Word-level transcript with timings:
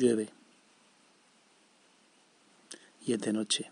Llueve. 0.00 0.30
Y 3.06 3.12
es 3.12 3.20
de 3.20 3.34
noche. 3.34 3.70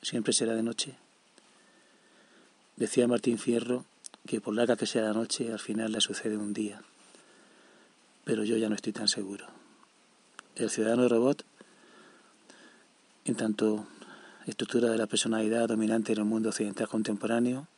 Siempre 0.00 0.32
será 0.32 0.54
de 0.54 0.62
noche. 0.62 0.94
Decía 2.76 3.06
Martín 3.06 3.38
Fierro 3.38 3.84
que 4.26 4.40
por 4.40 4.54
larga 4.54 4.76
que 4.76 4.86
sea 4.86 5.02
la 5.02 5.12
noche, 5.12 5.52
al 5.52 5.58
final 5.58 5.92
le 5.92 6.00
sucede 6.00 6.38
un 6.38 6.54
día. 6.54 6.82
Pero 8.24 8.44
yo 8.44 8.56
ya 8.56 8.68
no 8.68 8.74
estoy 8.74 8.92
tan 8.92 9.08
seguro. 9.08 9.46
El 10.56 10.70
ciudadano 10.70 11.06
robot, 11.06 11.44
en 13.26 13.36
tanto 13.36 13.86
estructura 14.46 14.90
de 14.90 14.96
la 14.96 15.06
personalidad 15.06 15.68
dominante 15.68 16.12
en 16.12 16.18
el 16.18 16.24
mundo 16.24 16.48
occidental 16.48 16.88
contemporáneo, 16.88 17.68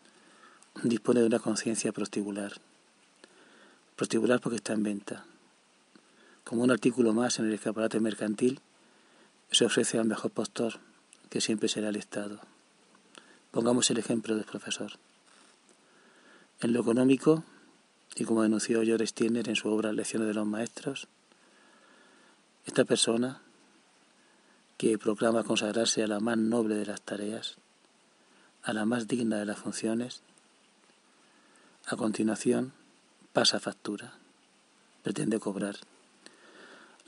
dispone 0.84 1.20
de 1.20 1.26
una 1.26 1.40
conciencia 1.40 1.92
prostibular. 1.92 2.52
Prostibular 3.96 4.40
porque 4.40 4.56
está 4.56 4.74
en 4.74 4.84
venta. 4.84 5.24
Como 6.48 6.62
un 6.62 6.70
artículo 6.70 7.12
más 7.12 7.38
en 7.38 7.44
el 7.44 7.52
escaparate 7.52 8.00
mercantil, 8.00 8.62
se 9.50 9.66
ofrece 9.66 9.98
al 9.98 10.06
mejor 10.06 10.30
postor, 10.30 10.80
que 11.28 11.42
siempre 11.42 11.68
será 11.68 11.90
el 11.90 11.96
Estado. 11.96 12.40
Pongamos 13.50 13.90
el 13.90 13.98
ejemplo 13.98 14.34
del 14.34 14.46
profesor. 14.46 14.92
En 16.62 16.72
lo 16.72 16.80
económico, 16.80 17.44
y 18.14 18.24
como 18.24 18.44
denunció 18.44 18.82
George 18.82 19.06
Stirner 19.08 19.46
en 19.50 19.56
su 19.56 19.68
obra 19.68 19.92
Lecciones 19.92 20.26
de 20.26 20.32
los 20.32 20.46
Maestros, 20.46 21.06
esta 22.64 22.86
persona, 22.86 23.42
que 24.78 24.96
proclama 24.96 25.44
consagrarse 25.44 26.02
a 26.02 26.06
la 26.06 26.18
más 26.18 26.38
noble 26.38 26.76
de 26.76 26.86
las 26.86 27.02
tareas, 27.02 27.58
a 28.62 28.72
la 28.72 28.86
más 28.86 29.06
digna 29.06 29.36
de 29.36 29.44
las 29.44 29.58
funciones, 29.58 30.22
a 31.84 31.96
continuación 31.96 32.72
pasa 33.34 33.60
factura, 33.60 34.14
pretende 35.02 35.38
cobrar. 35.38 35.76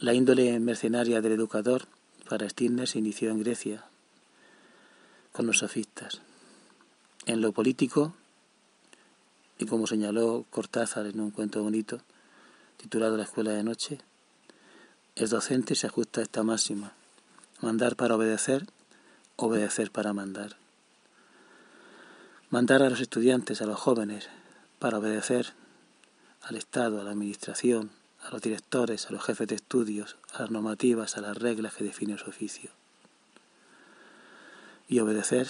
La 0.00 0.14
índole 0.14 0.58
mercenaria 0.60 1.20
del 1.20 1.32
educador 1.32 1.82
para 2.26 2.48
Stirner 2.48 2.88
se 2.88 2.98
inició 2.98 3.30
en 3.30 3.40
Grecia, 3.40 3.84
con 5.30 5.46
los 5.46 5.58
sofistas. 5.58 6.22
En 7.26 7.42
lo 7.42 7.52
político, 7.52 8.14
y 9.58 9.66
como 9.66 9.86
señaló 9.86 10.46
Cortázar 10.48 11.04
en 11.04 11.20
un 11.20 11.30
cuento 11.30 11.62
bonito 11.62 12.00
titulado 12.78 13.18
La 13.18 13.24
escuela 13.24 13.50
de 13.50 13.62
noche, 13.62 13.98
el 15.16 15.28
docente 15.28 15.74
se 15.74 15.86
ajusta 15.86 16.22
a 16.22 16.24
esta 16.24 16.42
máxima, 16.42 16.94
mandar 17.60 17.94
para 17.94 18.16
obedecer, 18.16 18.66
obedecer 19.36 19.90
para 19.90 20.14
mandar. 20.14 20.56
Mandar 22.48 22.82
a 22.82 22.88
los 22.88 23.02
estudiantes, 23.02 23.60
a 23.60 23.66
los 23.66 23.78
jóvenes, 23.78 24.30
para 24.78 24.96
obedecer 24.96 25.52
al 26.40 26.56
Estado, 26.56 27.02
a 27.02 27.04
la 27.04 27.10
Administración, 27.10 27.90
a 28.22 28.30
los 28.30 28.42
directores, 28.42 29.06
a 29.06 29.12
los 29.12 29.24
jefes 29.24 29.48
de 29.48 29.54
estudios, 29.54 30.16
a 30.32 30.42
las 30.42 30.50
normativas, 30.50 31.16
a 31.16 31.20
las 31.20 31.36
reglas 31.36 31.74
que 31.74 31.84
definen 31.84 32.18
su 32.18 32.28
oficio. 32.28 32.70
Y 34.88 34.98
obedecer 35.00 35.48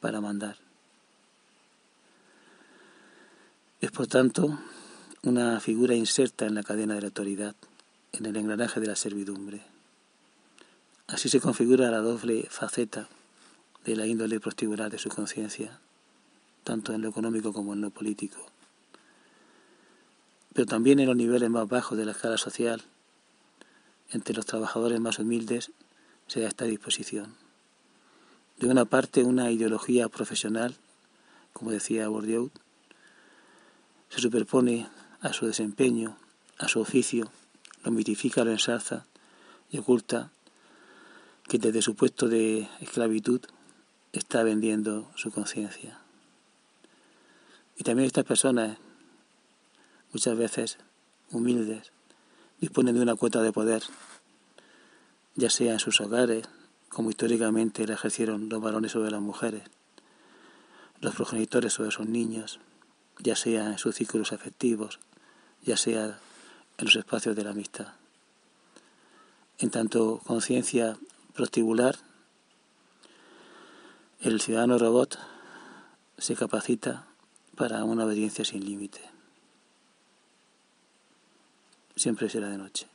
para 0.00 0.20
mandar. 0.20 0.56
Es 3.80 3.90
por 3.90 4.06
tanto 4.06 4.58
una 5.22 5.60
figura 5.60 5.94
inserta 5.94 6.46
en 6.46 6.54
la 6.54 6.62
cadena 6.62 6.94
de 6.94 7.00
la 7.02 7.08
autoridad, 7.08 7.54
en 8.12 8.26
el 8.26 8.36
engranaje 8.36 8.80
de 8.80 8.86
la 8.86 8.96
servidumbre. 8.96 9.62
Así 11.06 11.28
se 11.28 11.40
configura 11.40 11.90
la 11.90 11.98
doble 11.98 12.46
faceta 12.50 13.08
de 13.84 13.96
la 13.96 14.06
índole 14.06 14.40
prostibular 14.40 14.90
de 14.90 14.98
su 14.98 15.08
conciencia, 15.08 15.78
tanto 16.64 16.92
en 16.92 17.02
lo 17.02 17.08
económico 17.08 17.52
como 17.52 17.74
en 17.74 17.80
lo 17.80 17.90
político. 17.90 18.44
Pero 20.56 20.64
también 20.64 21.00
en 21.00 21.06
los 21.06 21.16
niveles 21.16 21.50
más 21.50 21.68
bajos 21.68 21.98
de 21.98 22.06
la 22.06 22.12
escala 22.12 22.38
social, 22.38 22.82
entre 24.08 24.34
los 24.34 24.46
trabajadores 24.46 24.98
más 25.00 25.18
humildes, 25.18 25.70
se 26.28 26.40
da 26.40 26.48
esta 26.48 26.64
disposición. 26.64 27.34
De 28.58 28.66
una 28.66 28.86
parte, 28.86 29.22
una 29.22 29.50
ideología 29.50 30.08
profesional, 30.08 30.74
como 31.52 31.72
decía 31.72 32.08
Bourdieu, 32.08 32.50
se 34.08 34.22
superpone 34.22 34.88
a 35.20 35.34
su 35.34 35.44
desempeño, 35.44 36.16
a 36.56 36.68
su 36.68 36.80
oficio, 36.80 37.30
lo 37.84 37.90
mitifica, 37.90 38.42
lo 38.42 38.50
ensalza 38.50 39.04
y 39.70 39.76
oculta 39.76 40.30
que 41.48 41.58
desde 41.58 41.82
su 41.82 41.96
puesto 41.96 42.28
de 42.28 42.66
esclavitud 42.80 43.42
está 44.14 44.42
vendiendo 44.42 45.10
su 45.16 45.30
conciencia. 45.30 45.98
Y 47.76 47.84
también 47.84 48.06
estas 48.06 48.24
personas, 48.24 48.78
muchas 50.16 50.38
veces 50.38 50.78
humildes, 51.30 51.92
disponen 52.58 52.94
de 52.94 53.02
una 53.02 53.16
cuota 53.16 53.42
de 53.42 53.52
poder, 53.52 53.82
ya 55.34 55.50
sea 55.50 55.74
en 55.74 55.78
sus 55.78 56.00
hogares, 56.00 56.48
como 56.88 57.10
históricamente 57.10 57.86
la 57.86 57.92
ejercieron 57.92 58.48
los 58.48 58.62
varones 58.62 58.92
sobre 58.92 59.10
las 59.10 59.20
mujeres, 59.20 59.64
los 61.02 61.14
progenitores 61.14 61.74
sobre 61.74 61.90
sus 61.90 62.06
niños, 62.06 62.60
ya 63.18 63.36
sea 63.36 63.66
en 63.66 63.76
sus 63.76 63.94
círculos 63.94 64.32
afectivos, 64.32 65.00
ya 65.62 65.76
sea 65.76 66.18
en 66.78 66.84
los 66.86 66.96
espacios 66.96 67.36
de 67.36 67.44
la 67.44 67.50
amistad. 67.50 67.88
En 69.58 69.68
tanto 69.68 70.22
conciencia 70.24 70.96
prostibular, 71.34 71.98
el 74.22 74.40
ciudadano 74.40 74.78
robot 74.78 75.18
se 76.16 76.34
capacita 76.36 77.06
para 77.54 77.84
una 77.84 78.06
obediencia 78.06 78.46
sin 78.46 78.64
límite. 78.64 79.15
Siempre 81.96 82.28
será 82.28 82.50
de 82.50 82.58
noche. 82.58 82.86